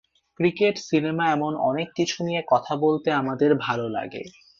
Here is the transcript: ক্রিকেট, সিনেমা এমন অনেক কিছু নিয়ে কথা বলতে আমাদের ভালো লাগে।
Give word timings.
ক্রিকেট, 0.39 0.75
সিনেমা 0.81 1.25
এমন 1.31 1.53
অনেক 1.61 1.87
কিছু 1.95 2.17
নিয়ে 2.23 2.41
কথা 2.49 2.73
বলতে 2.75 3.09
আমাদের 3.13 3.51
ভালো 3.65 3.85
লাগে। 3.89 4.23